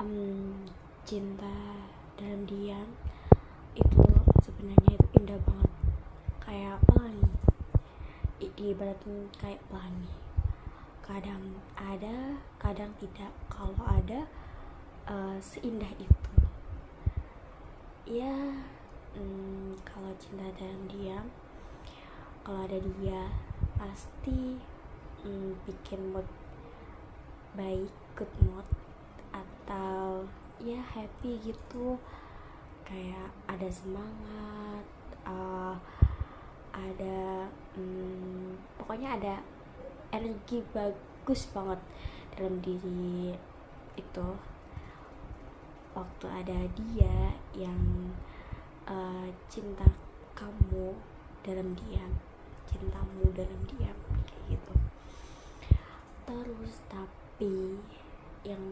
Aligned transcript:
um, 0.00 0.64
cinta 1.04 1.76
dalam 2.16 2.48
diam 2.48 2.88
itu 3.76 4.00
sebenarnya 4.40 4.96
itu 4.96 5.08
indah 5.20 5.36
banget. 5.44 5.72
Kayak 6.40 6.80
pelangi 6.88 7.28
diibaratin 8.40 9.28
kayak 9.36 9.60
pelangi. 9.68 10.08
Kadang 11.04 11.60
ada 11.76 12.40
kadang 12.56 12.96
tidak. 12.96 13.32
Kalau 13.52 13.76
ada 13.84 14.24
uh, 15.04 15.36
seindah 15.36 15.92
itu. 16.00 16.32
Ya 18.08 18.56
hmm, 19.14 19.76
kalau 19.84 20.10
cinta 20.16 20.48
dalam 20.56 20.88
diam 20.88 21.28
kalau 22.40 22.64
ada 22.64 22.80
dia 22.80 23.28
pasti 23.76 24.56
hmm, 25.22 25.54
bikin 25.68 26.10
mood 26.10 26.26
baik 27.54 27.92
good 28.16 28.32
mood 28.42 28.79
atau 29.70 30.26
ya 30.58 30.82
happy 30.82 31.38
gitu. 31.38 31.94
Kayak 32.82 33.30
ada 33.46 33.70
semangat 33.70 34.82
uh, 35.22 35.78
ada 36.74 37.46
hmm, 37.78 38.58
pokoknya 38.74 39.14
ada 39.14 39.34
energi 40.10 40.58
bagus 40.74 41.46
banget 41.54 41.78
dalam 42.34 42.58
diri 42.58 43.30
itu. 43.94 44.28
Waktu 45.94 46.26
ada 46.26 46.58
dia 46.74 47.30
yang 47.54 48.10
uh, 48.90 49.30
cinta 49.46 49.86
kamu 50.34 50.98
dalam 51.46 51.78
diam 51.78 52.10
cintamu 52.66 53.30
dalam 53.38 53.60
diam 53.70 53.98
kayak 54.26 54.42
gitu. 54.50 54.74
Terus 56.26 56.74
tapi 56.90 57.78
yang 58.42 58.62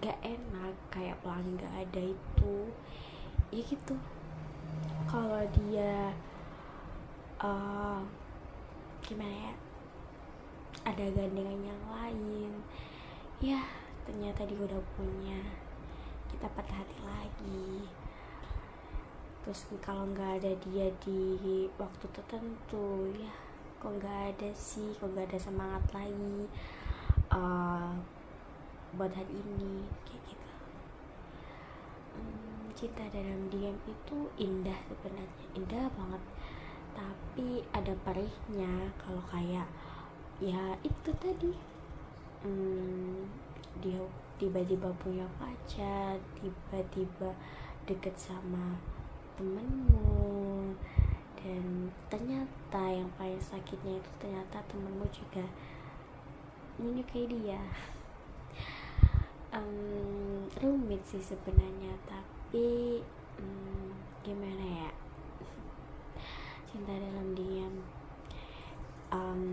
gak 0.00 0.18
enak 0.24 0.74
kayak 0.88 1.18
pelangi 1.20 1.58
gak 1.60 1.74
ada 1.88 2.02
itu. 2.02 2.54
Ya 3.52 3.62
gitu. 3.64 3.94
Kalau 5.08 5.42
dia 5.52 6.14
uh, 7.42 8.00
gimana 9.02 9.34
ya 9.50 9.52
ada 10.82 11.04
gandengan 11.14 11.60
yang 11.62 11.82
lain 11.90 12.52
ya 13.38 13.62
ternyata 14.02 14.46
dia 14.46 14.58
udah 14.58 14.82
punya 14.98 15.38
kita 16.30 16.46
patah 16.54 16.82
hati 16.82 16.98
lagi. 17.02 17.86
Terus 19.42 19.66
kalau 19.82 20.06
nggak 20.14 20.38
ada 20.38 20.52
dia 20.62 20.86
di 21.02 21.66
waktu 21.74 22.06
tertentu 22.14 23.10
ya 23.18 23.34
kok 23.82 23.98
nggak 23.98 24.18
ada 24.34 24.50
sih 24.54 24.94
kok 24.96 25.10
nggak 25.10 25.26
ada 25.34 25.38
semangat 25.38 25.82
lagi. 25.90 26.46
Uh, 27.34 27.98
buat 28.96 29.12
hari 29.12 29.32
ini 29.32 29.86
kayak 30.04 30.22
gitu. 30.28 30.52
Hmm, 32.16 32.66
cinta 32.76 33.04
dalam 33.08 33.48
diam 33.48 33.76
itu 33.88 34.18
indah 34.36 34.76
sebenarnya 34.88 35.46
indah 35.56 35.86
banget. 35.96 36.22
Tapi 36.92 37.64
ada 37.72 37.94
perihnya 38.04 38.92
kalau 39.00 39.22
kayak 39.28 39.68
ya 40.40 40.76
itu 40.84 41.10
tadi. 41.16 41.52
Hmm, 42.42 43.28
dia 43.80 44.02
tiba-tiba 44.42 44.90
punya 44.98 45.22
pacar 45.38 46.18
tiba-tiba 46.34 47.30
deket 47.86 48.10
sama 48.18 48.74
temenmu 49.38 50.74
dan 51.38 51.90
ternyata 52.06 52.82
yang 52.90 53.06
paling 53.14 53.38
sakitnya 53.38 54.02
itu 54.02 54.10
ternyata 54.18 54.58
temenmu 54.66 55.06
juga 55.14 55.46
menyukai 56.78 57.30
dia 57.30 57.62
um, 59.52 60.48
rumit 60.58 61.04
sih 61.04 61.20
sebenarnya 61.20 61.92
tapi 62.08 62.98
um, 63.38 63.92
gimana 64.24 64.64
ya? 64.64 64.90
Cinta 66.72 66.96
dalam 66.96 67.36
diam. 67.36 67.74
Um, 69.12 69.44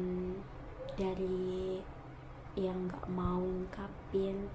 dari 0.95 1.79
yang 2.55 2.87
gak 2.91 3.07
mau 3.11 3.39
ngungkapin 3.39 4.47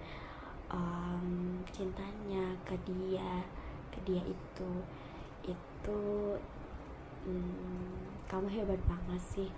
um, 0.73 1.61
cintanya 1.73 2.57
ke 2.65 2.77
dia 2.89 3.45
ke 3.93 4.01
dia 4.09 4.21
itu 4.25 4.71
itu 5.45 6.01
um, 7.29 8.01
kamu 8.29 8.49
hebat 8.49 8.81
banget 8.89 9.21
sih. 9.21 9.49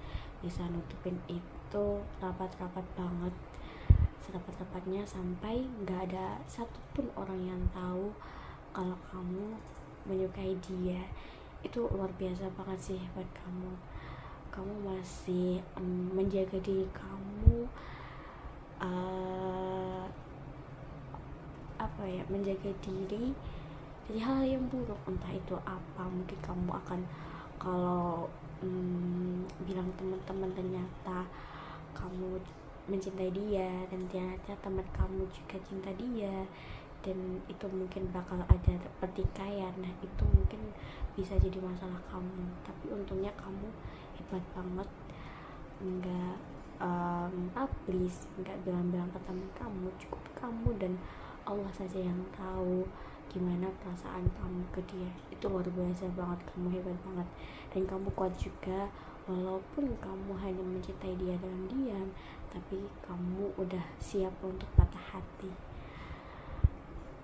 Bisa 0.43 0.67
nutupin 0.67 1.19
itu 1.31 1.87
rapat-rapat 2.19 2.87
banget 2.99 3.35
serapat-rapatnya 4.25 5.03
sampai 5.04 5.66
nggak 5.84 6.12
ada 6.12 6.41
satupun 6.47 7.09
orang 7.16 7.41
yang 7.44 7.62
tahu 7.72 8.12
kalau 8.72 8.97
kamu 9.12 9.56
menyukai 10.06 10.56
dia. 10.65 11.00
Itu 11.65 11.91
luar 11.91 12.12
biasa 12.16 12.49
banget 12.54 12.78
sih 12.94 13.00
buat 13.12 13.28
kamu. 13.34 13.72
Kamu 14.54 14.72
masih 14.88 15.60
um, 15.77 16.16
menjaga 16.16 16.56
diri 16.65 16.88
kamu 16.97 17.69
uh, 18.81 20.04
apa 21.77 22.03
ya 22.09 22.25
menjaga 22.33 22.72
diri 22.81 23.37
dari 24.06 24.21
hal 24.22 24.41
yang 24.47 24.65
buruk 24.71 24.97
entah 25.04 25.33
itu 25.34 25.54
apa 25.66 26.03
mungkin 26.06 26.38
kamu 26.41 26.71
akan 26.72 27.00
kalau 27.59 28.31
um, 28.62 29.43
bilang 29.66 29.88
teman-teman 29.98 30.50
ternyata 30.54 31.27
kamu 31.93 32.38
mencintai 32.87 33.35
dia 33.35 33.67
dan 33.91 34.07
ternyata 34.07 34.55
teman 34.63 34.87
kamu 34.95 35.27
juga 35.35 35.59
cinta 35.67 35.91
dia 35.99 36.47
dan 37.07 37.39
itu 37.47 37.67
mungkin 37.71 38.11
bakal 38.11 38.43
ada 38.43 38.75
pertikaian. 38.99 39.71
Nah 39.79 39.93
itu 40.03 40.25
mungkin 40.27 40.75
bisa 41.15 41.39
jadi 41.39 41.63
masalah 41.63 42.03
kamu. 42.11 42.43
Tapi 42.67 42.91
untungnya 42.91 43.31
kamu 43.39 43.71
hebat 44.19 44.43
banget. 44.51 44.89
Nggak 45.79 46.35
um, 46.83 47.35
publish 47.55 48.27
nggak 48.43 48.59
bilang-bilang 48.67 49.07
ke 49.15 49.21
teman 49.23 49.47
kamu. 49.55 49.87
Cukup 50.03 50.23
kamu 50.35 50.69
dan 50.83 50.93
Allah 51.47 51.71
saja 51.71 52.03
yang 52.03 52.19
tahu 52.35 52.83
gimana 53.31 53.71
perasaan 53.79 54.27
kamu 54.35 54.67
ke 54.75 54.83
dia. 54.91 55.11
Itu 55.31 55.47
luar 55.47 55.67
biasa 55.71 56.11
banget. 56.19 56.43
Kamu 56.51 56.75
hebat 56.75 56.99
banget. 57.07 57.29
Dan 57.71 57.83
kamu 57.87 58.11
kuat 58.19 58.35
juga 58.35 58.91
walaupun 59.27 59.91
kamu 59.99 60.33
hanya 60.39 60.63
mencintai 60.63 61.19
dia 61.19 61.35
dalam 61.43 61.67
diam 61.67 62.09
tapi 62.51 62.79
kamu 63.03 63.51
udah 63.59 63.83
siap 63.99 64.33
untuk 64.41 64.71
patah 64.79 65.19
hati. 65.19 65.51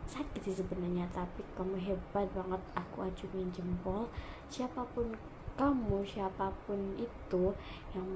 Sakit 0.04 0.44
sih 0.44 0.60
sebenarnya 0.60 1.08
tapi 1.14 1.40
kamu 1.56 1.78
hebat 1.78 2.28
banget. 2.36 2.60
Aku 2.76 3.06
acungin 3.06 3.48
jempol. 3.54 4.04
Siapa 4.52 4.84
pun 4.92 5.08
kamu 5.56 6.04
siapa 6.04 6.52
pun 6.68 6.76
itu 7.00 7.44
yang 7.96 8.08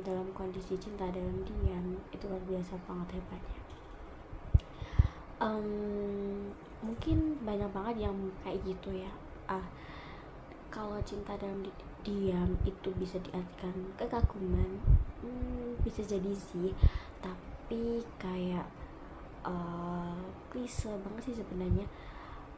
dalam 0.00 0.28
kondisi 0.32 0.78
cinta 0.80 1.08
dalam 1.12 1.44
diam 1.44 1.98
itu 2.08 2.24
luar 2.30 2.40
biasa 2.48 2.78
banget 2.88 3.20
hebatnya. 3.20 3.60
Um, 5.42 6.48
mungkin 6.80 7.36
banyak 7.42 7.68
banget 7.74 8.08
yang 8.08 8.16
kayak 8.46 8.62
gitu 8.64 9.02
ya. 9.02 9.12
Ah 9.50 9.66
kalau 10.72 10.96
cinta 11.04 11.36
dalam 11.36 11.60
di 11.60 11.68
diam 12.02 12.50
itu 12.66 12.90
bisa 12.98 13.16
diartikan 13.22 13.74
kekaguman. 13.94 14.82
Hmm, 15.22 15.78
bisa 15.86 16.02
jadi 16.02 16.34
sih. 16.34 16.74
Tapi 17.22 18.02
kayak 18.18 18.66
uh, 19.46 20.18
klise 20.50 20.90
banget 21.02 21.32
sih 21.32 21.36
sebenarnya. 21.38 21.86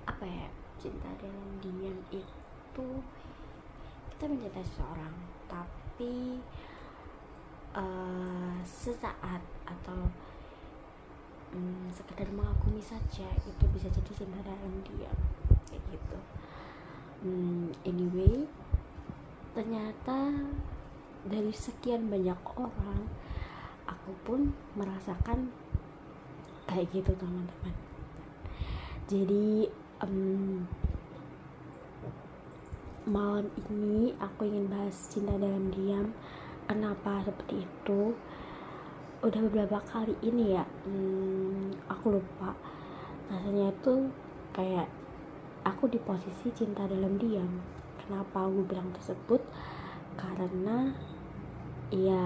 Apa 0.09 0.25
ya 0.25 0.49
cinta 0.81 1.09
dalam 1.21 1.61
diam 1.61 1.97
itu 2.13 2.89
kita 4.15 4.25
mencintai 4.29 4.65
seseorang 4.65 5.15
tapi 5.49 6.41
uh, 7.77 8.57
sesaat 8.65 9.41
atau 9.69 10.09
um, 11.53 11.89
sekedar 11.93 12.29
mengagumi 12.33 12.81
saja 12.81 13.29
itu 13.45 13.65
bisa 13.77 13.89
jadi 13.93 14.13
cinta 14.13 14.41
dalam 14.41 14.73
diam. 14.85 15.19
Kayak 15.69 15.85
gitu. 15.93 16.19
Um, 17.25 17.73
anyway 17.85 18.45
ternyata 19.65 20.29
dari 21.25 21.49
sekian 21.49 22.13
banyak 22.13 22.37
orang 22.53 23.09
aku 23.89 24.13
pun 24.21 24.53
merasakan 24.77 25.49
kayak 26.69 26.93
gitu 26.93 27.17
teman-teman. 27.17 27.73
Jadi 29.09 29.65
um, 30.05 30.69
malam 33.09 33.49
ini 33.73 34.13
aku 34.21 34.45
ingin 34.45 34.69
bahas 34.69 35.09
cinta 35.09 35.33
dalam 35.41 35.73
diam. 35.73 36.13
Kenapa 36.69 37.25
seperti 37.25 37.65
itu? 37.65 38.13
Udah 39.25 39.41
beberapa 39.49 39.81
kali 39.81 40.13
ini 40.21 40.61
ya 40.61 40.69
hmm, 40.85 41.89
aku 41.89 42.21
lupa. 42.21 42.53
Rasanya 43.33 43.73
itu 43.73 44.13
kayak 44.53 44.93
aku 45.65 45.89
di 45.89 45.97
posisi 46.05 46.53
cinta 46.53 46.85
dalam 46.85 47.17
diam 47.17 47.74
kenapa 48.05 48.45
aku 48.45 48.61
bilang 48.69 48.93
tersebut? 48.93 49.41
Karena 50.15 50.93
ya 51.91 52.25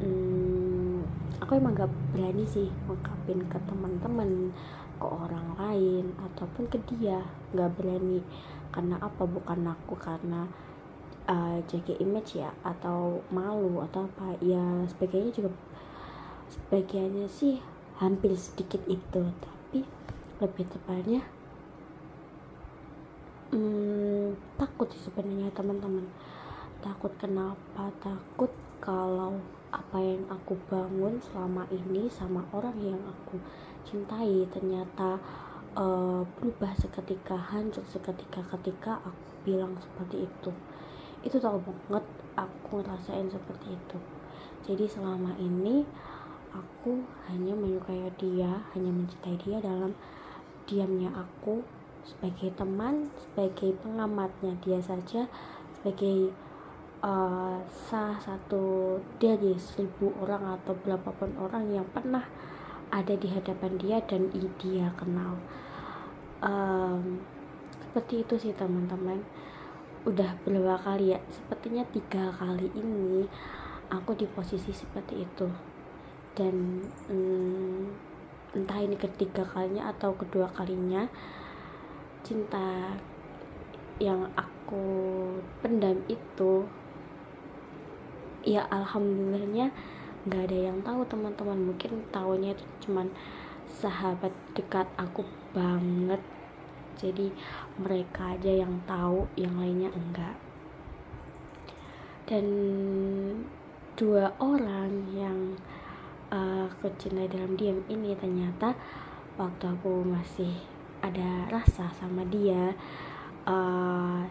hmm, 0.00 1.02
aku 1.42 1.58
emang 1.58 1.74
gak 1.74 1.92
berani 2.14 2.46
sih 2.46 2.70
ngungkapin 2.86 3.44
ke 3.50 3.58
teman-teman 3.66 4.54
ke 4.98 5.06
orang 5.06 5.58
lain 5.58 6.14
ataupun 6.32 6.70
ke 6.70 6.78
dia. 6.88 7.20
Nggak 7.52 7.74
berani. 7.76 8.22
Karena 8.70 8.96
apa? 9.02 9.26
Bukan 9.26 9.60
aku 9.66 9.94
karena 9.98 10.46
uh, 11.26 11.58
jaga 11.66 11.94
image 11.98 12.38
ya 12.38 12.54
atau 12.62 13.20
malu 13.34 13.82
atau 13.82 14.06
apa. 14.06 14.38
Ya 14.40 14.62
sebagainya 14.88 15.34
juga 15.34 15.50
sebagiannya 16.48 17.26
sih 17.26 17.58
hampir 17.98 18.32
sedikit 18.38 18.80
itu. 18.86 19.22
Tapi 19.42 19.82
lebih 20.42 20.66
tepatnya 20.66 21.22
hmm, 23.54 24.03
takut 24.60 24.88
sih 24.90 25.02
sebenarnya 25.06 25.50
teman-teman. 25.54 26.06
Takut 26.84 27.12
kenapa? 27.16 27.90
Takut 28.02 28.50
kalau 28.78 29.40
apa 29.74 29.98
yang 29.98 30.22
aku 30.30 30.54
bangun 30.70 31.18
selama 31.18 31.66
ini 31.74 32.06
sama 32.06 32.46
orang 32.54 32.78
yang 32.78 33.00
aku 33.02 33.42
cintai 33.82 34.46
ternyata 34.54 35.18
uh, 35.74 36.22
berubah 36.38 36.70
seketika 36.78 37.34
hancur 37.34 37.82
seketika 37.90 38.44
ketika 38.54 39.02
aku 39.02 39.24
bilang 39.42 39.74
seperti 39.82 40.30
itu. 40.30 40.50
Itu 41.26 41.42
tahu 41.42 41.58
banget 41.64 42.04
aku 42.38 42.84
ngerasain 42.84 43.26
seperti 43.26 43.74
itu. 43.74 43.98
Jadi 44.64 44.84
selama 44.88 45.34
ini 45.42 45.82
aku 46.54 47.02
hanya 47.26 47.58
menyukai 47.58 48.06
dia 48.14 48.62
hanya 48.72 48.90
mencintai 48.94 49.36
dia 49.42 49.58
dalam 49.58 49.90
diamnya 50.64 51.10
aku 51.12 51.60
sebagai 52.04 52.52
teman 52.54 53.08
sebagai 53.16 53.72
pengamatnya 53.80 54.52
dia 54.60 54.78
saja 54.78 55.24
sebagai 55.80 56.32
uh, 57.04 57.60
salah 57.68 58.16
satu 58.20 58.96
dari 59.20 59.52
seribu 59.60 60.12
orang 60.24 60.56
atau 60.60 60.72
berapapun 60.80 61.36
orang 61.36 61.68
yang 61.68 61.86
pernah 61.92 62.24
ada 62.88 63.14
di 63.18 63.28
hadapan 63.28 63.72
dia 63.76 63.98
dan 64.06 64.30
dia 64.56 64.88
kenal. 64.96 65.34
Um, 66.44 67.20
seperti 67.82 68.22
itu 68.22 68.34
sih 68.38 68.52
teman-teman. 68.54 69.20
Udah 70.04 70.36
berapa 70.44 70.76
kali 70.78 71.16
ya? 71.16 71.18
Sepertinya 71.32 71.82
tiga 71.90 72.30
kali 72.36 72.68
ini 72.76 73.26
aku 73.90 74.14
di 74.14 74.28
posisi 74.30 74.70
seperti 74.70 75.26
itu. 75.26 75.48
Dan 76.34 76.86
um, 77.10 77.90
entah 78.54 78.78
ini 78.78 78.94
ketiga 78.94 79.42
kalinya 79.42 79.90
atau 79.90 80.14
kedua 80.14 80.46
kalinya 80.54 81.10
cinta 82.24 82.96
yang 84.02 84.26
aku 84.34 84.82
pendam 85.62 86.02
itu 86.10 86.66
ya 88.42 88.66
alhamdulillahnya 88.72 89.70
nggak 90.24 90.42
ada 90.48 90.58
yang 90.72 90.78
tahu 90.80 91.04
teman-teman. 91.04 91.60
Mungkin 91.72 92.08
tahunya 92.08 92.56
itu 92.56 92.64
cuman 92.88 93.12
sahabat 93.68 94.32
dekat 94.56 94.88
aku 94.96 95.22
banget. 95.52 96.20
Jadi 96.96 97.28
mereka 97.76 98.32
aja 98.32 98.52
yang 98.64 98.80
tahu 98.88 99.28
yang 99.36 99.60
lainnya 99.60 99.92
enggak. 99.92 100.36
Dan 102.24 102.46
dua 104.00 104.32
orang 104.40 105.12
yang 105.12 105.60
uh, 106.32 106.64
aku 106.72 106.88
dalam 106.96 107.52
diam 107.60 107.84
ini 107.92 108.16
ternyata 108.16 108.72
waktu 109.36 109.76
aku 109.76 110.08
masih 110.08 110.73
ada 111.04 111.44
rasa 111.52 111.92
sama 111.92 112.24
dia 112.32 112.72
uh, 113.44 114.24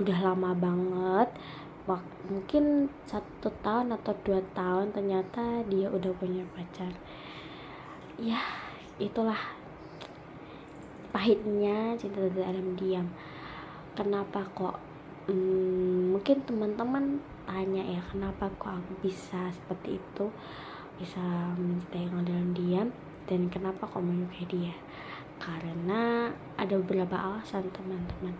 udah 0.00 0.18
lama 0.24 0.56
banget. 0.56 1.28
Mungkin 2.28 2.92
satu 3.08 3.48
tahun 3.64 3.96
atau 3.96 4.12
dua 4.20 4.44
tahun 4.52 4.92
ternyata 4.92 5.64
dia 5.68 5.88
udah 5.88 6.12
punya 6.16 6.44
pacar. 6.52 6.92
Ya 8.20 8.40
itulah 9.00 9.40
pahitnya 11.12 11.96
cinta 11.96 12.28
dalam 12.32 12.76
diam. 12.76 13.08
Kenapa 13.96 14.44
kok 14.52 14.76
hmm, 15.32 16.12
mungkin 16.12 16.44
teman-teman 16.44 17.24
tanya 17.48 17.80
ya 17.80 18.00
kenapa 18.12 18.52
kok 18.60 18.80
aku 18.80 18.92
bisa 19.00 19.48
seperti 19.48 19.96
itu? 19.96 20.26
Bisa 21.00 21.24
mencintai 21.56 22.12
dalam 22.12 22.52
diam 22.52 22.88
dan 23.24 23.48
kenapa 23.48 23.88
kok 23.88 24.04
menyukai 24.04 24.44
dia 24.44 24.76
karena 25.38 26.30
ada 26.58 26.74
beberapa 26.82 27.14
alasan 27.14 27.70
teman-teman. 27.70 28.34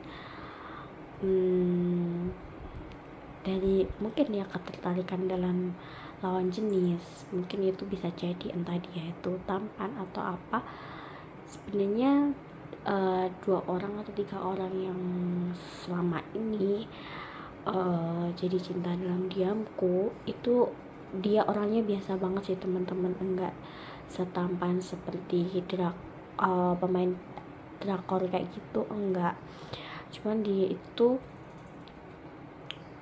Hmm, 1.18 2.30
dari 3.42 3.86
mungkin 3.98 4.26
ya 4.34 4.44
ketertarikan 4.46 5.26
dalam 5.26 5.72
lawan 6.22 6.50
jenis. 6.50 7.26
Mungkin 7.30 7.70
itu 7.70 7.86
bisa 7.86 8.10
jadi 8.14 8.54
entah 8.54 8.78
dia 8.78 9.10
itu 9.10 9.32
tampan 9.46 9.94
atau 9.98 10.36
apa. 10.36 10.62
Sebenarnya 11.48 12.34
uh, 12.84 13.26
dua 13.42 13.64
orang 13.66 14.02
atau 14.02 14.12
tiga 14.12 14.38
orang 14.38 14.74
yang 14.76 15.00
selama 15.56 16.20
ini 16.36 16.84
uh, 17.64 18.28
jadi 18.36 18.58
cinta 18.60 18.92
dalam 18.94 19.30
diamku 19.30 20.12
itu 20.28 20.68
dia 21.24 21.40
orangnya 21.48 21.80
biasa 21.80 22.20
banget 22.20 22.52
sih 22.52 22.58
teman-teman. 22.60 23.14
Enggak 23.22 23.54
setampan 24.08 24.80
seperti 24.80 25.62
drak 25.68 26.07
uh, 26.38 26.74
pemain 26.78 27.12
drakor 27.78 28.26
kayak 28.26 28.50
gitu 28.54 28.86
enggak. 28.90 29.34
Cuman 30.10 30.42
dia 30.42 30.72
itu 30.72 31.18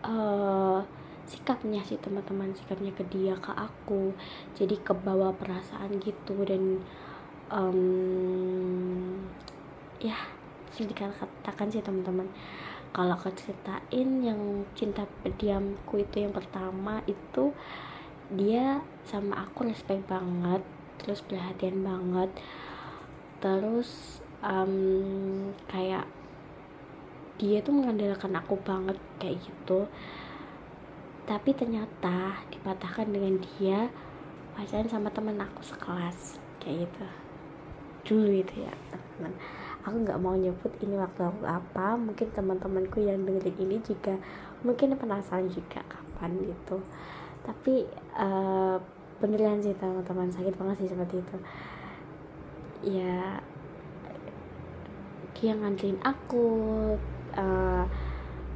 uh, 0.04 0.80
sikapnya 1.26 1.82
sih 1.82 1.98
teman-teman 1.98 2.52
sikapnya 2.56 2.92
ke 2.92 3.04
dia 3.08 3.34
ke 3.38 3.52
aku. 3.52 4.12
Jadi 4.56 4.76
ke 4.80 4.92
bawah 4.92 5.32
perasaan 5.36 5.96
gitu 6.02 6.42
dan 6.44 6.82
um, 7.52 9.22
ya 10.02 10.16
sih 10.72 10.84
dikatakan 10.84 11.68
sih 11.72 11.84
teman-teman. 11.84 12.28
Kalau 12.96 13.12
aku 13.12 13.28
ceritain 13.36 14.24
yang 14.24 14.64
cinta 14.72 15.04
pediamku 15.20 16.00
itu 16.00 16.24
yang 16.24 16.32
pertama 16.32 17.04
itu 17.04 17.52
dia 18.32 18.82
sama 19.06 19.46
aku 19.46 19.70
respect 19.70 20.08
banget 20.10 20.64
terus 20.98 21.22
perhatian 21.22 21.86
banget 21.86 22.32
terus 23.46 24.18
um, 24.42 24.74
kayak 25.70 26.02
dia 27.38 27.62
tuh 27.62 27.78
mengandalkan 27.78 28.34
aku 28.34 28.58
banget 28.58 28.98
kayak 29.22 29.38
gitu. 29.38 29.86
Tapi 31.26 31.50
ternyata 31.54 32.42
dipatahkan 32.50 33.06
dengan 33.06 33.38
dia 33.38 33.86
pacaran 34.58 34.90
sama 34.90 35.14
temen 35.14 35.38
aku 35.38 35.62
sekelas 35.62 36.42
kayak 36.58 36.90
gitu. 36.90 37.06
Dulu 38.06 38.30
itu 38.34 38.66
ya 38.66 38.74
teman. 38.90 39.30
Aku 39.86 40.02
nggak 40.02 40.18
mau 40.18 40.34
nyebut 40.34 40.74
ini 40.82 40.98
waktu 40.98 41.22
aku 41.22 41.46
apa. 41.46 41.94
Mungkin 41.94 42.34
teman-temanku 42.34 42.98
yang 42.98 43.22
dengerin 43.22 43.58
ini 43.62 43.76
juga 43.86 44.18
mungkin 44.66 44.98
penasaran 44.98 45.46
juga 45.46 45.86
kapan 45.86 46.34
gitu. 46.42 46.82
Tapi 47.46 47.86
uh, 48.18 48.82
beneran 49.22 49.62
sih 49.62 49.76
teman-teman. 49.76 50.32
Sakit 50.34 50.54
banget 50.58 50.82
sih 50.82 50.90
seperti 50.90 51.22
itu 51.22 51.36
ya 52.84 53.40
dia 55.36 55.52
nganterin 55.52 56.00
aku 56.00 56.46
uh, 57.36 57.84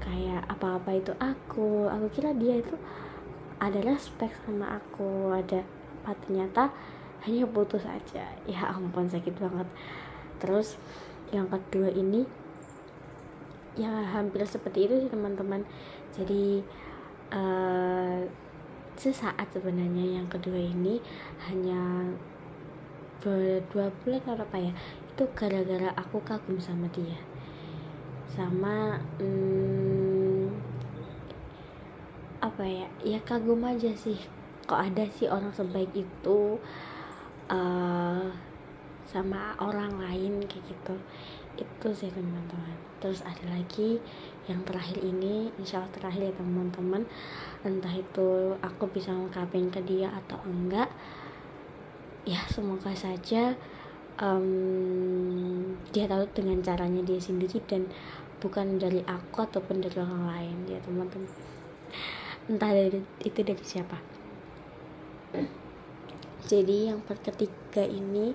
kayak 0.01 0.43
apa-apa 0.49 0.91
itu 0.97 1.13
aku. 1.21 1.87
Aku 1.93 2.07
kira 2.13 2.33
dia 2.33 2.59
itu 2.61 2.75
ada 3.61 3.79
respect 3.85 4.33
sama 4.49 4.81
aku. 4.81 5.33
Ada 5.37 5.61
apa 6.01 6.17
ternyata 6.25 6.73
hanya 7.29 7.45
putus 7.45 7.85
aja. 7.85 8.25
Ya 8.49 8.73
ampun 8.73 9.07
sakit 9.07 9.37
banget. 9.37 9.69
Terus 10.41 10.81
yang 11.31 11.47
kedua 11.53 11.93
ini 11.93 12.25
ya 13.77 13.93
hampir 14.11 14.43
seperti 14.49 14.89
itu 14.89 14.95
sih 15.05 15.11
teman-teman. 15.13 15.63
Jadi 16.17 16.65
uh, 17.31 18.25
sesaat 18.97 19.49
sebenarnya 19.53 20.21
yang 20.21 20.27
kedua 20.29 20.59
ini 20.59 21.01
hanya 21.49 22.13
dua 23.21 23.87
bulan 24.03 24.23
atau 24.25 24.45
apa 24.45 24.59
ya? 24.59 24.73
Itu 25.13 25.29
gara-gara 25.37 25.93
aku 25.97 26.21
kagum 26.25 26.57
sama 26.57 26.89
dia. 26.93 27.21
Sama 28.31 28.97
hmm, 29.21 30.49
apa 32.41 32.65
ya? 32.65 32.87
Ya 33.05 33.21
kagum 33.23 33.61
aja 33.69 33.93
sih. 33.93 34.17
Kok 34.65 34.81
ada 34.81 35.05
sih 35.13 35.29
orang 35.29 35.53
sebaik 35.53 35.93
itu? 35.93 36.57
Uh, 37.51 38.31
sama 39.11 39.59
orang 39.59 39.99
lain 39.99 40.39
kayak 40.47 40.71
gitu. 40.71 40.95
Itu 41.59 41.89
sih 41.91 42.15
teman-teman. 42.15 42.79
Terus 43.03 43.27
ada 43.27 43.43
lagi 43.51 43.99
yang 44.47 44.63
terakhir 44.63 45.03
ini. 45.03 45.51
Insya 45.59 45.83
Allah 45.83 45.93
terakhir 45.93 46.31
ya 46.31 46.35
teman-teman. 46.39 47.03
Entah 47.67 47.91
itu 47.91 48.55
aku 48.63 48.87
bisa 48.89 49.11
ngungkapin 49.11 49.69
ke 49.69 49.83
dia 49.83 50.15
atau 50.15 50.39
enggak 50.47 50.89
ya 52.29 52.45
semoga 52.53 52.93
saja 52.93 53.57
um, 54.21 55.77
dia 55.91 56.05
tahu 56.05 56.29
dengan 56.37 56.61
caranya 56.61 57.01
dia 57.03 57.19
sendiri 57.19 57.59
dan 57.65 57.89
bukan 58.41 58.81
dari 58.81 59.05
aku 59.05 59.45
ataupun 59.45 59.85
dari 59.85 59.97
orang 60.01 60.25
lain 60.29 60.57
ya 60.69 60.79
teman-teman. 60.85 61.29
Entah 62.49 62.73
dari 62.73 63.01
itu 63.25 63.41
dari 63.45 63.65
siapa. 63.65 64.01
Jadi 66.51 66.91
yang 66.91 67.05
ketiga 67.05 67.85
ini 67.85 68.33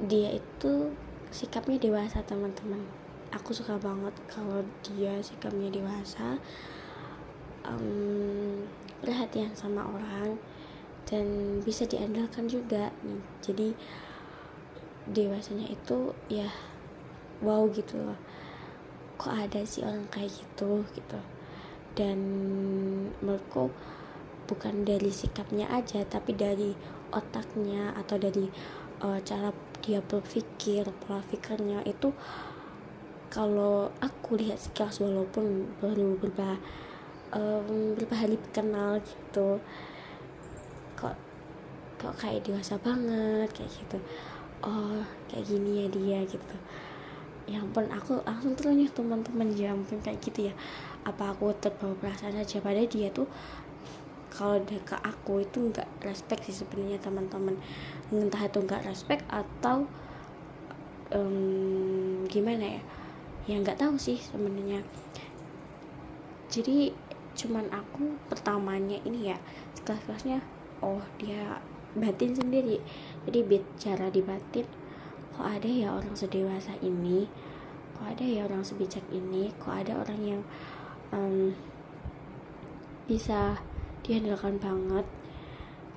dia 0.00 0.34
itu 0.34 0.90
sikapnya 1.30 1.78
dewasa 1.78 2.24
teman-teman. 2.24 2.80
Aku 3.30 3.54
suka 3.54 3.78
banget 3.78 4.16
kalau 4.26 4.64
dia 4.82 5.20
sikapnya 5.22 5.70
dewasa. 5.70 6.40
Um, 7.60 8.64
perhatian 9.04 9.52
sama 9.52 9.84
orang 9.84 10.40
dan 11.10 11.58
bisa 11.66 11.84
diandalkan 11.84 12.46
juga. 12.46 12.94
Jadi 13.42 13.74
dewasanya 15.10 15.66
itu 15.66 16.14
ya 16.30 16.48
wow 17.42 17.66
gitu 17.74 17.98
loh. 17.98 18.18
Kok 19.18 19.34
ada 19.34 19.60
sih 19.66 19.82
orang 19.82 20.06
kayak 20.08 20.30
gitu 20.30 20.86
gitu. 20.94 21.20
Dan 21.98 22.18
menurutku 23.20 23.74
bukan 24.46 24.82
dari 24.82 25.10
sikapnya 25.14 25.70
aja 25.70 26.02
tapi 26.06 26.34
dari 26.34 26.74
otaknya 27.14 27.94
atau 27.94 28.18
dari 28.18 28.50
uh, 29.02 29.18
cara 29.22 29.54
dia 29.78 30.02
berpikir 30.02 30.90
pola 31.02 31.22
pikirnya 31.30 31.86
itu 31.86 32.10
kalau 33.30 33.94
aku 34.02 34.34
lihat 34.34 34.58
sekilas 34.58 34.98
walaupun 34.98 35.70
baru 35.78 36.18
beberapa 36.18 36.58
um, 37.30 37.94
beberapa 37.94 38.26
hari 38.26 38.36
kenal 38.50 38.98
gitu 39.06 39.62
kok 41.00 41.16
kok 41.96 42.14
kayak 42.20 42.44
dewasa 42.44 42.76
banget 42.80 43.48
kayak 43.56 43.72
gitu. 43.72 43.98
Oh 44.60 45.00
kayak 45.32 45.48
gini 45.48 45.84
ya 45.84 45.86
dia 45.88 46.20
gitu. 46.28 46.56
Ya 47.48 47.64
ampun 47.64 47.88
aku 47.88 48.20
langsung 48.24 48.52
terus 48.56 48.92
teman-teman. 48.92 49.48
Ya 49.56 49.72
ampun 49.72 50.00
kayak 50.04 50.20
gitu 50.20 50.52
ya. 50.52 50.54
Apa 51.08 51.32
aku 51.32 51.56
terbawa 51.56 51.96
perasaan 51.96 52.36
aja? 52.36 52.60
Pada 52.60 52.84
dia 52.84 53.08
tuh 53.08 53.24
kalau 54.30 54.62
dia 54.62 54.78
ke 54.84 54.94
aku 55.00 55.42
itu 55.42 55.72
nggak 55.72 56.06
respect 56.06 56.46
sih 56.48 56.56
sebenarnya 56.56 57.00
teman-teman. 57.00 57.56
Entah 58.12 58.44
itu 58.44 58.60
nggak 58.60 58.84
respect 58.84 59.24
atau 59.28 59.88
um, 61.12 62.24
gimana 62.28 62.80
ya? 62.80 62.82
Ya 63.48 63.56
nggak 63.60 63.80
tahu 63.80 63.96
sih 63.96 64.20
sebenarnya. 64.20 64.84
Jadi 66.52 66.92
cuman 67.34 67.66
aku 67.72 68.20
pertamanya 68.28 68.98
ini 69.06 69.32
ya 69.32 69.38
kelas-kelasnya 69.86 70.59
oh 70.80 71.02
dia 71.20 71.60
batin 71.96 72.32
sendiri. 72.36 72.78
Jadi 73.26 73.40
bicara 73.42 74.06
di 74.12 74.22
batin 74.22 74.66
kok 75.34 75.46
ada 75.46 75.68
ya 75.68 75.96
orang 75.96 76.14
sedewasa 76.14 76.76
ini? 76.84 77.26
Kok 77.96 78.06
ada 78.16 78.24
ya 78.24 78.46
orang 78.46 78.62
sebijak 78.62 79.04
ini? 79.10 79.50
Kok 79.56 79.74
ada 79.74 79.92
orang 80.00 80.20
yang 80.20 80.40
um, 81.10 81.56
bisa 83.08 83.58
diandalkan 84.04 84.60
banget? 84.60 85.06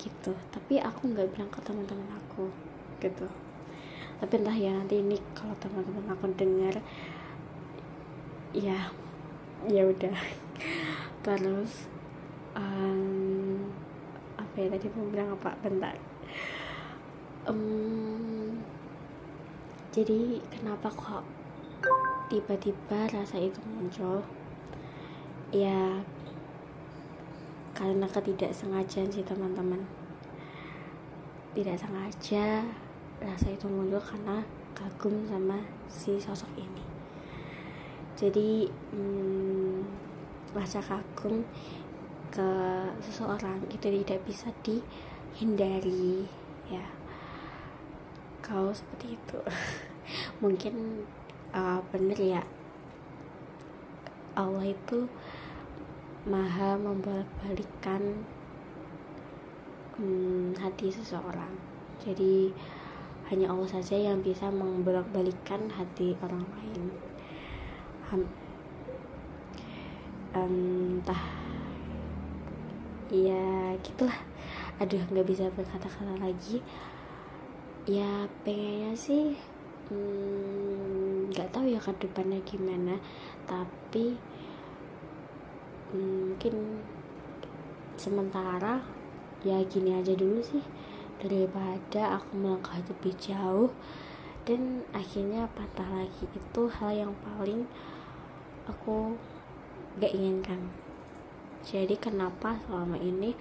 Gitu. 0.01 0.33
Tapi 0.51 0.79
aku 0.81 1.13
nggak 1.13 1.29
bilang 1.35 1.51
ke 1.51 1.59
teman-teman 1.61 2.09
aku 2.17 2.49
gitu. 3.03 3.27
Tapi 4.23 4.33
entah 4.39 4.55
ya 4.55 4.71
nanti 4.71 5.03
ini 5.03 5.19
kalau 5.35 5.51
teman-teman 5.59 6.07
aku 6.15 6.31
dengar 6.33 6.79
ya 8.55 8.89
ya 9.67 9.83
udah. 9.87 10.17
Terus 11.25 11.87
um, 12.57 13.12
apa 14.53 14.61
ya 14.61 14.69
tadi 14.69 14.85
mau 14.93 15.09
bilang 15.09 15.33
apa? 15.33 15.49
Bentar. 15.65 15.97
Um, 17.49 18.61
jadi 19.89 20.37
kenapa 20.53 20.93
kok 20.93 21.25
tiba-tiba 22.29 23.09
rasa 23.09 23.41
itu 23.41 23.57
muncul? 23.65 24.21
Ya 25.49 26.05
karena 27.73 28.05
ketidaksengajaan 28.05 29.09
sih 29.09 29.25
teman-teman. 29.25 29.81
Tidak 31.57 31.73
sengaja 31.73 32.61
rasa 33.25 33.47
itu 33.49 33.65
muncul 33.65 33.97
karena 33.97 34.45
kagum 34.77 35.25
sama 35.25 35.65
si 35.89 36.21
sosok 36.21 36.53
ini. 36.61 36.85
Jadi 38.13 38.69
hmm, 38.69 39.81
rasa 40.53 40.77
kagum 40.77 41.41
ke 42.33 42.49
seseorang 42.97 43.61
itu 43.69 44.01
tidak 44.01 44.25
bisa 44.25 44.49
dihindari 44.65 46.25
ya. 46.65 46.81
Kalau 48.41 48.73
seperti 48.73 49.13
itu. 49.13 49.39
Mungkin 50.43 51.05
uh, 51.53 51.77
bener 51.93 52.17
ya. 52.17 52.41
Allah 54.33 54.65
itu 54.65 55.05
maha 56.25 56.73
membolak-balikan 56.73 58.25
hmm, 60.01 60.57
hati 60.57 60.89
seseorang. 60.89 61.53
Jadi 62.01 62.49
hanya 63.29 63.53
Allah 63.53 63.69
saja 63.69 63.93
yang 63.93 64.25
bisa 64.25 64.49
membolak-balikan 64.49 65.69
hati 65.69 66.17
orang 66.25 66.41
lain. 66.57 66.83
Entah 70.33 71.42
ya 73.13 73.77
gitulah. 73.85 74.17
Aduh 74.81 75.05
nggak 75.13 75.27
bisa 75.29 75.45
berkata-kata 75.53 76.17
lagi. 76.17 76.65
Ya 77.85 78.25
pengennya 78.41 78.97
sih 78.97 79.37
hmm, 79.93 81.29
nggak 81.29 81.47
hmm, 81.51 81.53
tahu 81.53 81.65
ya 81.69 81.77
ke 81.77 81.93
depannya 82.01 82.41
gimana. 82.41 82.97
Tapi 83.45 84.17
hmm, 85.93 86.33
mungkin 86.33 86.81
sementara 87.93 88.81
ya 89.45 89.61
gini 89.69 89.93
aja 89.93 90.17
dulu 90.17 90.41
sih. 90.41 90.65
Daripada 91.21 92.17
aku 92.17 92.33
melangkah 92.35 92.81
lebih 92.81 93.13
jauh 93.21 93.69
dan 94.49 94.81
akhirnya 94.89 95.45
patah 95.53 95.87
lagi. 95.93 96.25
Itu 96.33 96.65
hal 96.67 96.97
yang 96.97 97.13
paling 97.21 97.69
aku 98.65 99.13
gak 100.01 100.09
inginkan 100.09 100.73
jadi 101.63 101.95
kenapa 101.95 102.59
selama 102.67 102.99
ini 102.99 103.31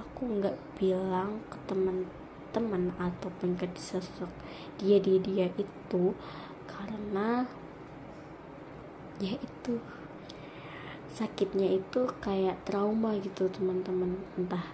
aku 0.00 0.40
nggak 0.40 0.56
bilang 0.80 1.44
ke 1.52 1.60
teman-teman 1.68 2.88
ataupun 2.96 3.52
ke 3.52 3.68
sosok 3.76 4.32
dia 4.80 4.96
dia 4.96 5.20
dia 5.20 5.46
itu? 5.60 6.16
Karena 6.64 7.44
ya 9.20 9.36
itu 9.36 9.76
sakitnya 11.12 11.76
itu 11.76 12.08
kayak 12.24 12.64
trauma 12.64 13.12
gitu 13.20 13.44
teman-teman. 13.52 14.24
Entah 14.40 14.72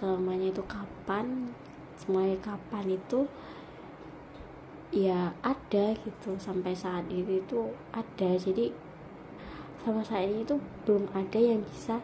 traumanya 0.00 0.48
itu 0.48 0.64
kapan 0.64 1.52
semuanya 2.00 2.40
kapan 2.40 2.96
itu 2.96 3.28
ya 4.96 5.36
ada 5.44 5.92
gitu. 5.92 6.40
Sampai 6.40 6.72
saat 6.72 7.04
ini 7.12 7.44
itu 7.44 7.68
ada. 7.92 8.32
Jadi 8.32 8.72
sama 9.84 10.00
saat 10.00 10.24
ini 10.24 10.40
itu 10.40 10.56
belum 10.88 11.12
ada 11.12 11.36
yang 11.36 11.60
bisa 11.68 12.00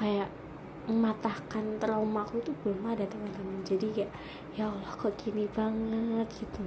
kayak 0.00 0.32
mematahkan 0.88 1.76
trauma 1.76 2.24
aku 2.24 2.40
itu 2.40 2.56
belum 2.64 2.88
ada 2.88 3.04
teman-teman. 3.04 3.60
Jadi 3.62 3.92
kayak 3.92 4.12
ya 4.56 4.72
Allah 4.72 4.92
kok 4.96 5.12
gini 5.20 5.44
banget 5.52 6.26
gitu. 6.40 6.64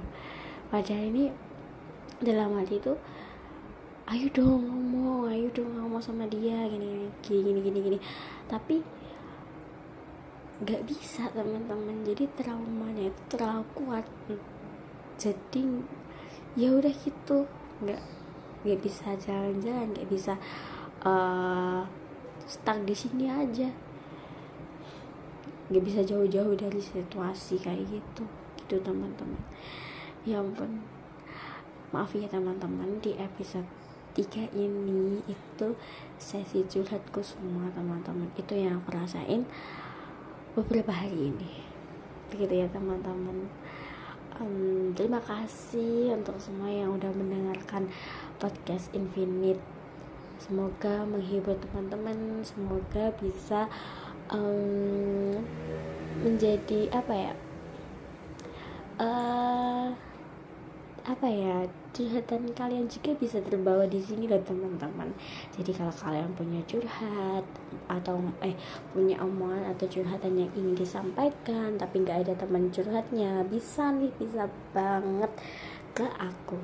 Padahal 0.70 1.10
ini 1.10 1.34
dalam 2.22 2.54
hati 2.54 2.78
itu 2.78 2.94
ayo 4.04 4.28
dong 4.30 4.68
ngomong 4.70 5.32
ayo 5.32 5.48
dong 5.50 5.74
ngomong 5.74 5.98
sama 5.98 6.30
dia 6.30 6.68
gini 6.70 7.10
gini 7.26 7.40
gini 7.42 7.60
gini 7.60 7.78
gini. 7.82 7.98
Tapi 8.46 8.78
nggak 10.62 10.82
bisa 10.86 11.26
teman-teman. 11.34 12.06
Jadi 12.06 12.30
traumanya 12.38 13.10
itu 13.10 13.20
terlalu 13.26 13.66
kuat. 13.74 14.06
Jadi 15.18 15.82
ya 16.54 16.70
udah 16.70 16.94
gitu. 17.02 17.50
Nggak 17.82 18.00
nggak 18.64 18.80
bisa 18.80 19.12
jalan-jalan 19.20 19.92
nggak 19.92 20.08
bisa 20.08 20.40
uh, 21.04 21.84
stuck 22.44 22.80
di 22.84 22.94
sini 22.96 23.28
aja. 23.28 23.68
Nggak 25.72 25.84
bisa 25.84 26.00
jauh-jauh 26.04 26.54
dari 26.56 26.80
situasi 26.80 27.56
kayak 27.60 27.88
gitu. 27.88 28.24
Gitu 28.60 28.76
teman-teman. 28.84 29.40
Ya 30.28 30.40
ampun. 30.40 30.84
Maaf 31.92 32.12
ya 32.16 32.26
teman-teman 32.28 33.00
di 33.00 33.14
episode 33.16 33.66
3 34.14 34.50
ini 34.54 35.22
itu 35.26 35.68
sesi 36.20 36.62
curhatku 36.68 37.20
semua 37.24 37.70
teman-teman. 37.72 38.30
Itu 38.38 38.54
yang 38.54 38.80
aku 38.82 38.94
rasain 38.94 39.48
beberapa 40.54 40.94
hari 40.94 41.34
ini. 41.34 41.50
Begitu 42.30 42.64
ya 42.64 42.68
teman-teman. 42.70 43.50
Um, 44.34 44.90
terima 44.98 45.22
kasih 45.22 46.10
untuk 46.18 46.34
semua 46.42 46.66
yang 46.66 46.98
udah 46.98 47.14
mendengarkan 47.14 47.86
podcast 48.42 48.90
Infinite 48.90 49.62
semoga 50.44 51.08
menghibur 51.08 51.56
teman-teman 51.56 52.44
semoga 52.44 53.08
bisa 53.16 53.64
um, 54.28 55.40
menjadi 56.20 56.92
apa 56.92 57.12
ya 57.16 57.32
uh, 59.00 59.88
apa 61.04 61.28
ya 61.28 61.68
curhatan 61.92 62.50
kalian 62.56 62.88
juga 62.88 63.12
bisa 63.14 63.36
terbawa 63.44 63.84
di 63.84 64.00
sini 64.00 64.24
loh 64.24 64.40
teman-teman. 64.40 65.12
Jadi 65.52 65.70
kalau 65.76 65.92
kalian 65.92 66.32
punya 66.32 66.64
curhat 66.64 67.44
atau 67.86 68.18
eh 68.40 68.56
punya 68.90 69.20
omongan 69.20 69.68
atau 69.76 69.86
curhatan 69.86 70.32
yang 70.34 70.50
ingin 70.56 70.74
disampaikan 70.74 71.76
tapi 71.76 72.02
nggak 72.02 72.24
ada 72.24 72.32
teman 72.40 72.72
curhatnya 72.72 73.44
bisa 73.46 73.92
nih 73.92 74.10
bisa 74.16 74.48
banget 74.72 75.30
ke 75.94 76.08
aku 76.18 76.58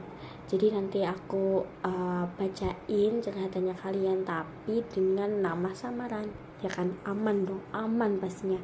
jadi 0.51 0.75
nanti 0.75 1.07
aku 1.07 1.63
uh, 1.87 2.27
bacain 2.35 3.23
curhatannya 3.23 3.71
kalian 3.79 4.27
tapi 4.27 4.83
dengan 4.91 5.39
nama 5.39 5.71
samaran. 5.71 6.27
Ya 6.59 6.67
kan? 6.67 6.91
Aman 7.07 7.47
dong. 7.47 7.63
Aman 7.71 8.19
pastinya. 8.19 8.59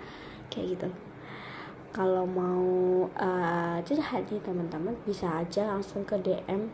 Kayak 0.50 0.66
gitu. 0.74 0.88
Kalau 1.94 2.26
mau 2.26 3.06
uh, 3.06 3.78
curhat 3.86 4.26
nih 4.26 4.42
teman-teman 4.42 4.98
bisa 5.06 5.30
aja 5.38 5.62
langsung 5.70 6.02
ke 6.02 6.18
DM 6.18 6.66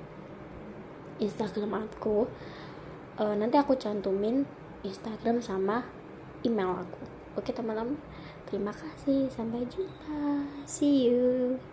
Instagram 1.20 1.84
aku. 1.84 2.24
Uh, 3.20 3.36
nanti 3.36 3.60
aku 3.60 3.76
cantumin 3.76 4.48
Instagram 4.80 5.44
sama 5.44 5.84
email 6.40 6.72
aku. 6.72 7.04
Oke 7.36 7.52
teman-teman. 7.52 8.00
Terima 8.48 8.72
kasih. 8.72 9.28
Sampai 9.28 9.68
jumpa. 9.68 10.48
See 10.64 11.04
you 11.12 11.71